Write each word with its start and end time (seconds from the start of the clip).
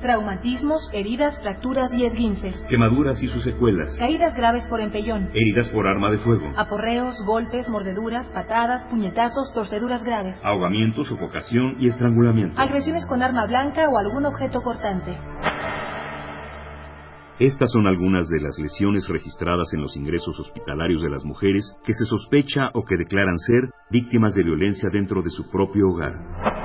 traumatismos, 0.00 0.90
heridas, 0.92 1.40
fracturas 1.40 1.92
y 1.94 2.04
esguinces, 2.04 2.56
quemaduras 2.68 3.22
y 3.22 3.28
sus 3.28 3.44
secuelas, 3.44 3.96
caídas 3.98 4.34
graves 4.34 4.66
por 4.68 4.80
empellón, 4.80 5.30
heridas 5.34 5.70
por 5.70 5.86
arma 5.86 6.10
de 6.10 6.18
fuego, 6.18 6.52
aporreos, 6.56 7.22
golpes, 7.24 7.68
mordeduras, 7.68 8.28
patadas, 8.30 8.84
puñetazos, 8.86 9.52
torceduras 9.54 10.04
graves, 10.04 10.40
ahogamiento, 10.44 11.04
sofocación 11.04 11.76
y 11.80 11.88
estrangulamiento, 11.88 12.60
agresiones 12.60 13.06
con 13.06 13.22
arma 13.22 13.46
blanca 13.46 13.88
o 13.88 13.98
algún 13.98 14.26
objeto 14.26 14.62
cortante. 14.62 15.16
Estas 17.38 17.70
son 17.70 17.86
algunas 17.86 18.28
de 18.28 18.40
las 18.40 18.58
lesiones 18.58 19.06
registradas 19.08 19.72
en 19.72 19.80
los 19.80 19.96
ingresos 19.96 20.40
hospitalarios 20.40 21.02
de 21.02 21.10
las 21.10 21.24
mujeres 21.24 21.72
que 21.84 21.92
se 21.92 22.04
sospecha 22.04 22.70
o 22.74 22.84
que 22.84 22.96
declaran 22.96 23.38
ser 23.38 23.70
víctimas 23.90 24.34
de 24.34 24.42
violencia 24.42 24.88
dentro 24.92 25.22
de 25.22 25.30
su 25.30 25.48
propio 25.48 25.88
hogar. 25.88 26.57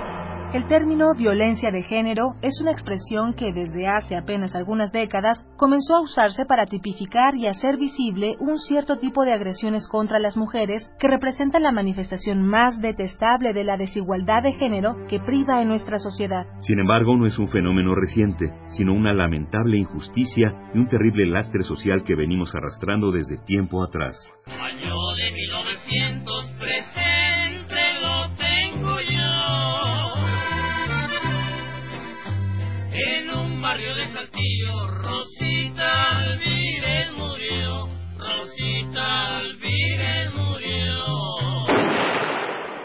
El 0.53 0.67
término 0.67 1.15
violencia 1.15 1.71
de 1.71 1.81
género 1.81 2.35
es 2.43 2.61
una 2.61 2.71
expresión 2.71 3.33
que 3.33 3.51
desde 3.51 3.87
hace 3.87 4.15
apenas 4.15 4.53
algunas 4.53 4.91
décadas 4.91 5.43
comenzó 5.57 5.95
a 5.95 6.01
usarse 6.01 6.45
para 6.45 6.67
tipificar 6.67 7.35
y 7.35 7.47
hacer 7.47 7.77
visible 7.77 8.35
un 8.39 8.59
cierto 8.59 8.99
tipo 8.99 9.23
de 9.23 9.33
agresiones 9.33 9.87
contra 9.87 10.19
las 10.19 10.37
mujeres 10.37 10.91
que 10.99 11.07
representan 11.07 11.63
la 11.63 11.71
manifestación 11.71 12.43
más 12.43 12.79
detestable 12.79 13.51
de 13.53 13.63
la 13.63 13.77
desigualdad 13.77 14.43
de 14.43 14.53
género 14.53 14.95
que 15.09 15.19
priva 15.19 15.59
en 15.59 15.69
nuestra 15.69 15.97
sociedad. 15.97 16.45
Sin 16.59 16.77
embargo, 16.77 17.17
no 17.17 17.25
es 17.25 17.39
un 17.39 17.47
fenómeno 17.47 17.95
reciente, 17.95 18.53
sino 18.77 18.93
una 18.93 19.11
lamentable 19.11 19.79
injusticia 19.79 20.53
y 20.75 20.77
un 20.77 20.87
terrible 20.87 21.25
lastre 21.25 21.63
social 21.63 22.03
que 22.03 22.13
venimos 22.13 22.53
arrastrando 22.53 23.11
desde 23.11 23.39
tiempo 23.39 23.83
atrás. 23.83 24.15
Año 24.45 24.93
de 25.17 25.31
1913 25.31 26.92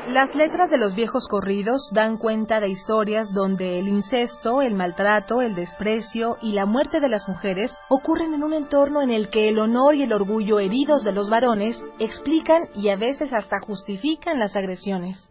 Las 0.09 0.35
letras 0.35 0.71
de 0.71 0.79
los 0.79 0.95
viejos 0.95 1.29
corridos 1.29 1.91
dan 1.93 2.17
cuenta 2.17 2.61
de 2.61 2.69
historias 2.69 3.33
donde 3.33 3.79
el 3.79 3.89
incesto, 3.89 4.63
el 4.63 4.75
maltrato, 4.75 5.43
el 5.43 5.55
desprecio 5.55 6.39
y 6.41 6.53
la 6.53 6.67
muerte 6.67 6.99
de 6.99 7.09
las 7.09 7.29
mujeres 7.29 7.77
ocurren 7.89 8.35
en 8.35 8.43
un 8.43 8.55
entorno 8.55 9.03
en 9.03 9.11
el 9.11 9.29
que 9.29 9.49
el 9.49 9.59
honor 9.59 9.95
y 9.95 10.03
el 10.03 10.13
orgullo 10.13 10.61
heridos 10.61 11.05
de 11.05 11.13
los 11.13 11.29
varones 11.29 11.81
explican 11.99 12.69
y 12.75 12.89
a 12.89 12.97
veces 12.97 13.33
hasta 13.33 13.61
justifican 13.61 14.39
las 14.39 14.57
agresiones. 14.57 15.29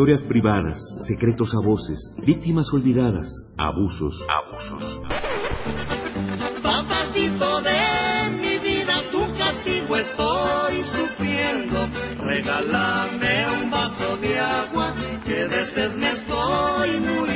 Historias 0.00 0.24
privadas, 0.24 0.78
secretos 1.06 1.52
a 1.54 1.60
voces, 1.60 1.98
víctimas 2.24 2.72
olvidadas, 2.72 3.28
abusos. 3.58 4.18
Abusos. 4.30 5.02
Papacito 6.62 7.60
de 7.60 8.30
mi 8.40 8.58
vida, 8.60 9.02
tu 9.12 9.20
castigo 9.36 9.96
estoy 9.96 10.84
sufriendo. 10.84 11.86
Regálame 12.18 13.62
un 13.62 13.70
vaso 13.70 14.16
de 14.16 14.40
agua, 14.40 14.94
que 15.22 15.46
de 15.46 15.66
sed 15.74 15.94
me 15.96 16.12
estoy 16.12 17.00
muriendo. 17.00 17.29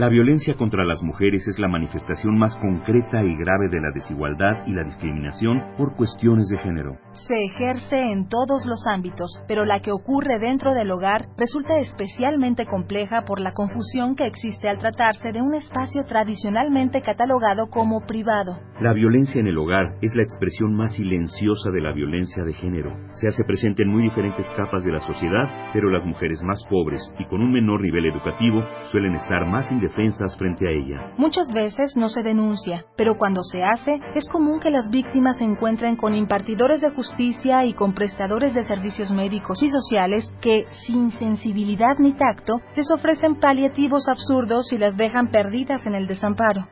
La 0.00 0.08
violencia 0.08 0.54
contra 0.54 0.82
las 0.82 1.02
mujeres 1.02 1.46
es 1.46 1.58
la 1.58 1.68
manifestación 1.68 2.38
más 2.38 2.56
concreta 2.56 3.22
y 3.22 3.36
grave 3.36 3.68
de 3.68 3.82
la 3.82 3.90
desigualdad 3.92 4.66
y 4.66 4.72
la 4.72 4.82
discriminación 4.82 5.60
por 5.76 5.94
cuestiones 5.94 6.48
de 6.48 6.56
género. 6.56 6.96
Se 7.12 7.44
ejerce 7.44 7.98
en 8.10 8.26
todos 8.26 8.64
los 8.64 8.86
ámbitos, 8.86 9.44
pero 9.46 9.66
la 9.66 9.80
que 9.80 9.92
ocurre 9.92 10.38
dentro 10.38 10.72
del 10.72 10.90
hogar 10.90 11.26
resulta 11.36 11.74
especialmente 11.80 12.64
compleja 12.64 13.26
por 13.26 13.40
la 13.40 13.52
confusión 13.52 14.16
que 14.16 14.24
existe 14.24 14.70
al 14.70 14.78
tratarse 14.78 15.32
de 15.32 15.42
un 15.42 15.52
espacio 15.52 16.06
tradicionalmente 16.06 17.02
catalogado 17.02 17.68
como 17.68 18.00
privado. 18.06 18.58
La 18.80 18.94
violencia 18.94 19.38
en 19.38 19.48
el 19.48 19.58
hogar 19.58 19.98
es 20.00 20.16
la 20.16 20.22
expresión 20.22 20.74
más 20.74 20.94
silenciosa 20.94 21.70
de 21.70 21.82
la 21.82 21.92
violencia 21.92 22.42
de 22.42 22.54
género. 22.54 22.96
Se 23.10 23.28
hace 23.28 23.44
presente 23.44 23.82
en 23.82 23.90
muy 23.90 24.04
diferentes 24.04 24.50
capas 24.56 24.82
de 24.82 24.92
la 24.92 25.00
sociedad, 25.00 25.70
pero 25.74 25.90
las 25.90 26.06
mujeres 26.06 26.42
más 26.42 26.64
pobres 26.70 27.02
y 27.18 27.26
con 27.26 27.42
un 27.42 27.52
menor 27.52 27.82
nivel 27.82 28.06
educativo 28.06 28.62
suelen 28.90 29.14
estar 29.16 29.44
más 29.44 29.70
indefensas 29.70 29.89
defensas 29.90 30.36
frente 30.36 30.66
a 30.66 30.70
ella. 30.70 31.12
Muchas 31.16 31.50
veces 31.52 31.96
no 31.96 32.08
se 32.08 32.22
denuncia, 32.22 32.84
pero 32.96 33.16
cuando 33.16 33.42
se 33.42 33.62
hace, 33.62 34.00
es 34.14 34.28
común 34.28 34.60
que 34.60 34.70
las 34.70 34.88
víctimas 34.90 35.38
se 35.38 35.44
encuentren 35.44 35.96
con 35.96 36.14
impartidores 36.14 36.80
de 36.80 36.90
justicia 36.90 37.64
y 37.64 37.72
con 37.72 37.92
prestadores 37.92 38.54
de 38.54 38.62
servicios 38.62 39.10
médicos 39.10 39.62
y 39.62 39.68
sociales 39.68 40.32
que, 40.40 40.66
sin 40.86 41.10
sensibilidad 41.10 41.98
ni 41.98 42.14
tacto, 42.14 42.60
les 42.76 42.90
ofrecen 42.90 43.40
paliativos 43.40 44.08
absurdos 44.08 44.72
y 44.72 44.78
las 44.78 44.96
dejan 44.96 45.30
perdidas 45.30 45.86
en 45.86 45.94
el 45.94 46.06
desamparo. 46.06 46.64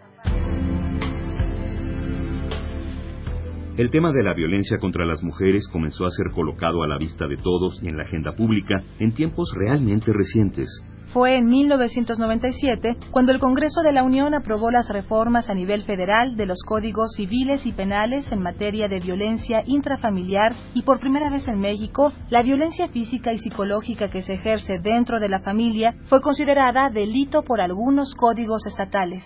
El 3.76 3.90
tema 3.90 4.10
de 4.10 4.24
la 4.24 4.34
violencia 4.34 4.78
contra 4.78 5.06
las 5.06 5.22
mujeres 5.22 5.68
comenzó 5.68 6.04
a 6.04 6.10
ser 6.10 6.32
colocado 6.34 6.82
a 6.82 6.88
la 6.88 6.98
vista 6.98 7.28
de 7.28 7.36
todos 7.36 7.80
y 7.80 7.88
en 7.88 7.96
la 7.96 8.02
agenda 8.02 8.32
pública 8.32 8.82
en 8.98 9.12
tiempos 9.12 9.52
realmente 9.56 10.12
recientes. 10.12 10.68
Fue 11.12 11.36
en 11.36 11.48
1997 11.48 12.96
cuando 13.10 13.32
el 13.32 13.38
Congreso 13.38 13.80
de 13.82 13.92
la 13.92 14.02
Unión 14.02 14.34
aprobó 14.34 14.70
las 14.70 14.90
reformas 14.90 15.48
a 15.48 15.54
nivel 15.54 15.82
federal 15.82 16.36
de 16.36 16.44
los 16.44 16.62
códigos 16.66 17.12
civiles 17.16 17.64
y 17.64 17.72
penales 17.72 18.30
en 18.30 18.42
materia 18.42 18.88
de 18.88 19.00
violencia 19.00 19.62
intrafamiliar 19.66 20.52
y 20.74 20.82
por 20.82 21.00
primera 21.00 21.30
vez 21.30 21.48
en 21.48 21.60
México, 21.60 22.12
la 22.28 22.42
violencia 22.42 22.88
física 22.88 23.32
y 23.32 23.38
psicológica 23.38 24.10
que 24.10 24.22
se 24.22 24.34
ejerce 24.34 24.78
dentro 24.80 25.18
de 25.18 25.30
la 25.30 25.40
familia 25.40 25.94
fue 26.06 26.20
considerada 26.20 26.90
delito 26.90 27.42
por 27.42 27.62
algunos 27.62 28.14
códigos 28.14 28.66
estatales. 28.66 29.24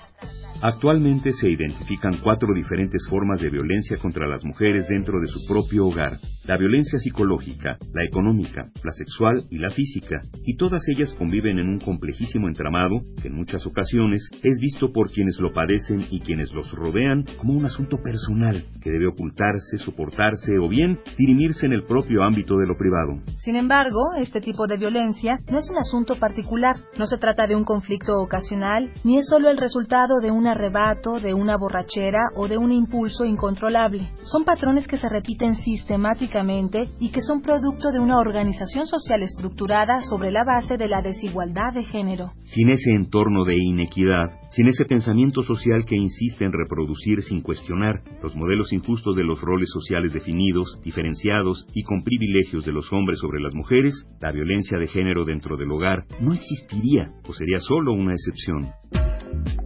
Actualmente 0.65 1.33
se 1.33 1.50
identifican 1.50 2.19
cuatro 2.23 2.55
diferentes 2.55 3.05
formas 3.11 3.41
de 3.41 3.50
violencia 3.50 3.97
contra 3.97 4.28
las 4.28 4.45
mujeres 4.45 4.87
dentro 4.87 5.19
de 5.21 5.27
su 5.27 5.45
propio 5.49 5.87
hogar. 5.87 6.19
La 6.45 6.56
violencia 6.56 7.00
psicológica, 7.00 7.78
la 7.93 8.05
económica, 8.05 8.62
la 8.84 8.93
sexual 8.93 9.43
y 9.50 9.59
la 9.59 9.71
física. 9.71 10.21
Y 10.45 10.56
todas 10.56 10.83
ellas 10.95 11.12
conviven 11.15 11.59
en 11.59 11.69
un 11.69 11.81
complejísimo 11.81 12.47
entramado 12.47 13.00
que 13.21 13.27
en 13.27 13.34
muchas 13.34 13.67
ocasiones 13.67 14.28
es 14.45 14.61
visto 14.61 14.93
por 14.93 15.11
quienes 15.11 15.41
lo 15.41 15.53
padecen 15.53 16.06
y 16.12 16.21
quienes 16.21 16.53
los 16.53 16.71
rodean 16.71 17.25
como 17.39 17.55
un 17.55 17.65
asunto 17.65 17.97
personal 18.00 18.62
que 18.81 18.93
debe 18.93 19.09
ocultarse, 19.09 19.79
soportarse 19.79 20.59
o 20.61 20.69
bien 20.69 20.97
dirimirse 21.19 21.67
en 21.67 21.73
el 21.73 21.83
propio 21.87 22.23
ámbito 22.23 22.56
de 22.59 22.69
lo 22.69 22.77
privado. 22.77 23.19
Sin 23.39 23.56
embargo, 23.56 24.15
este 24.21 24.41
tipo 24.41 24.69
de 24.69 24.77
violencia 24.77 25.39
no 25.50 25.59
es 25.59 25.69
un 25.69 25.79
asunto 25.79 26.15
particular, 26.21 26.77
no 27.00 27.06
se 27.06 27.19
trata 27.19 27.49
de 27.49 27.56
un 27.56 27.65
conflicto 27.65 28.21
ocasional, 28.21 28.93
ni 29.03 29.19
es 29.19 29.27
solo 29.27 29.50
el 29.50 29.59
resultado 29.59 30.21
de 30.21 30.31
una 30.31 30.52
arrebato, 30.53 31.19
de 31.19 31.35
una 31.35 31.57
borrachera 31.57 32.31
o 32.35 32.49
de 32.49 32.57
un 32.57 32.73
impulso 32.73 33.25
incontrolable. 33.25 34.09
Son 34.23 34.45
patrones 34.45 34.87
que 34.87 34.97
se 34.97 35.09
repiten 35.09 35.55
sistemáticamente 35.55 36.85
y 37.01 37.11
que 37.11 37.21
son 37.21 37.43
producto 37.43 37.91
de 37.91 37.99
una 37.99 38.19
organización 38.19 38.87
social 38.87 39.23
estructurada 39.23 40.01
sobre 40.01 40.31
la 40.31 40.45
base 40.45 40.77
de 40.77 40.89
la 40.89 41.03
desigualdad 41.03 41.73
de 41.75 41.85
género. 41.85 42.33
Sin 42.45 42.71
ese 42.71 42.93
entorno 42.93 43.45
de 43.45 43.57
inequidad, 43.57 44.27
sin 44.51 44.69
ese 44.69 44.85
pensamiento 44.85 45.43
social 45.43 45.85
que 45.85 45.97
insiste 45.97 46.45
en 46.45 46.53
reproducir 46.53 47.23
sin 47.23 47.43
cuestionar 47.43 48.03
los 48.23 48.37
modelos 48.37 48.73
injustos 48.73 49.17
de 49.17 49.25
los 49.25 49.41
roles 49.41 49.69
sociales 49.71 50.12
definidos, 50.12 50.81
diferenciados 50.85 51.67
y 51.75 51.83
con 51.83 52.03
privilegios 52.03 52.65
de 52.65 52.73
los 52.73 52.93
hombres 52.93 53.19
sobre 53.19 53.41
las 53.41 53.55
mujeres, 53.55 54.07
la 54.21 54.33
violencia 54.33 54.79
de 54.79 54.87
género 54.87 55.25
dentro 55.25 55.57
del 55.57 55.71
hogar 55.71 56.05
no 56.21 56.33
existiría 56.35 57.11
o 57.29 57.33
sería 57.33 57.59
solo 57.61 57.93
una 57.93 58.12
excepción. 58.12 59.02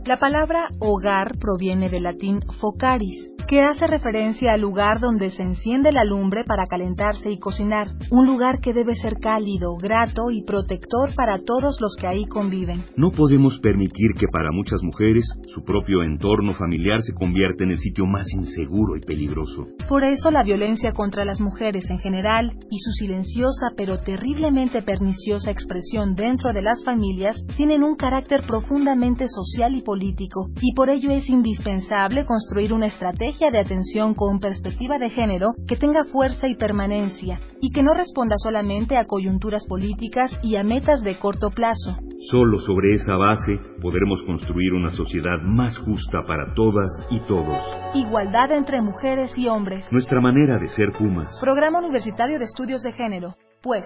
La 0.07 0.21
palabra 0.21 0.69
hogar 0.79 1.37
proviene 1.37 1.89
del 1.89 2.05
latín 2.05 2.41
focaris, 2.61 3.33
que 3.47 3.63
hace 3.63 3.87
referencia 3.87 4.53
al 4.53 4.61
lugar 4.61 4.99
donde 5.01 5.31
se 5.31 5.43
enciende 5.43 5.93
la 5.93 6.05
lumbre 6.05 6.45
para 6.45 6.65
calentarse 6.69 7.31
y 7.31 7.39
cocinar, 7.39 7.89
un 8.11 8.27
lugar 8.27 8.61
que 8.61 8.73
debe 8.73 8.95
ser 8.95 9.15
cálido, 9.21 9.77
grato 9.77 10.31
y 10.31 10.43
protector 10.43 11.15
para 11.15 11.37
todos 11.39 11.79
los 11.81 11.95
que 11.99 12.07
ahí 12.07 12.25
conviven. 12.25 12.85
No 12.97 13.11
podemos 13.13 13.59
permitir 13.61 14.13
que 14.19 14.27
para 14.27 14.51
muchas 14.51 14.83
mujeres 14.83 15.25
su 15.47 15.63
propio 15.63 16.03
entorno 16.03 16.55
familiar 16.55 17.01
se 17.03 17.15
convierta 17.15 17.65
en 17.65 17.71
el 17.71 17.79
sitio 17.79 18.05
más 18.07 18.27
inseguro 18.35 18.97
y 18.97 19.01
peligroso. 19.01 19.67
Por 19.89 20.05
eso 20.05 20.31
la 20.31 20.43
violencia 20.43 20.93
contra 20.93 21.25
las 21.25 21.41
mujeres 21.41 21.89
en 21.91 21.99
general 21.99 22.53
y 22.71 22.79
su 22.79 22.91
silenciosa 22.93 23.69
pero 23.77 23.97
terriblemente 23.99 24.83
perniciosa 24.83 25.51
expresión 25.51 26.15
dentro 26.15 26.53
de 26.53 26.63
las 26.63 26.85
familias 26.85 27.37
tienen 27.57 27.85
un 27.85 27.95
carácter 27.97 28.43
profundamente 28.47 29.27
social 29.29 29.75
y 29.77 29.83
político, 29.83 30.49
y 30.61 30.75
por 30.75 30.91
ello 30.91 31.13
es 31.13 31.29
indispensable 31.29 32.25
construir 32.25 32.73
una 32.73 32.87
estrategia 32.87 33.36
estrategia 33.37 33.51
de 33.51 33.59
atención 33.59 34.15
con 34.15 34.39
perspectiva 34.39 34.99
de 34.99 35.11
género 35.11 35.55
que 35.69 35.77
tenga 35.77 36.05
fuerza 36.05 36.49
y 36.49 36.57
permanencia 36.57 37.39
y 37.61 37.71
que 37.71 37.83
no 37.83 37.93
responda 37.93 38.37
solamente 38.39 38.97
a 38.97 39.05
coyunturas 39.05 39.67
políticas 39.67 40.39
y 40.43 40.57
a 40.57 40.65
metas 40.65 41.03
de 41.03 41.19
corto 41.19 41.51
plazo. 41.51 41.99
Solo 42.31 42.59
sobre 42.59 42.93
esa 42.93 43.17
base 43.17 43.59
podremos 43.83 44.23
construir 44.25 44.73
una 44.73 44.91
sociedad 44.91 45.39
más 45.43 45.79
justa 45.79 46.23
para 46.27 46.55
todas 46.55 46.89
y 47.11 47.21
todos. 47.27 47.59
Igualdad 47.95 48.53
entre 48.53 48.81
mujeres 48.81 49.37
y 49.37 49.49
hombres. 49.49 49.87
Nuestra 49.93 50.21
manera 50.21 50.57
de 50.59 50.69
ser 50.69 50.93
Pumas. 50.93 51.39
Programa 51.43 51.81
Universitario 51.81 52.39
de 52.39 52.45
Estudios 52.45 52.83
de 52.83 52.93
Género, 52.93 53.37
PUEG. 53.63 53.85